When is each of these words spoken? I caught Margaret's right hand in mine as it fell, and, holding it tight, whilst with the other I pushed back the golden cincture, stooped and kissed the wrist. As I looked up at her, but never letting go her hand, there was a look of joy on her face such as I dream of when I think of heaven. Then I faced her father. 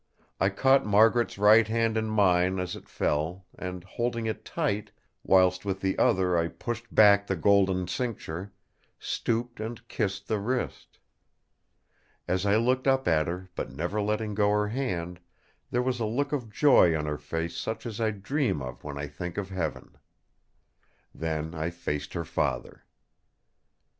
I 0.39 0.49
caught 0.49 0.83
Margaret's 0.83 1.37
right 1.37 1.67
hand 1.67 1.95
in 1.95 2.07
mine 2.09 2.57
as 2.57 2.75
it 2.75 2.89
fell, 2.89 3.45
and, 3.55 3.83
holding 3.83 4.25
it 4.25 4.43
tight, 4.43 4.89
whilst 5.23 5.63
with 5.63 5.79
the 5.81 5.95
other 5.99 6.35
I 6.39 6.47
pushed 6.47 6.95
back 6.95 7.27
the 7.27 7.35
golden 7.35 7.87
cincture, 7.87 8.51
stooped 8.97 9.59
and 9.59 9.87
kissed 9.87 10.27
the 10.27 10.39
wrist. 10.39 10.97
As 12.27 12.47
I 12.47 12.55
looked 12.55 12.87
up 12.87 13.07
at 13.07 13.27
her, 13.27 13.51
but 13.53 13.69
never 13.71 14.01
letting 14.01 14.33
go 14.33 14.49
her 14.49 14.69
hand, 14.69 15.19
there 15.69 15.83
was 15.83 15.99
a 15.99 16.05
look 16.07 16.31
of 16.31 16.49
joy 16.49 16.97
on 16.97 17.05
her 17.05 17.19
face 17.19 17.55
such 17.55 17.85
as 17.85 18.01
I 18.01 18.09
dream 18.09 18.59
of 18.59 18.83
when 18.83 18.97
I 18.97 19.05
think 19.05 19.37
of 19.37 19.51
heaven. 19.51 19.95
Then 21.13 21.53
I 21.53 21.69
faced 21.69 22.13
her 22.13 22.25
father. 22.25 22.85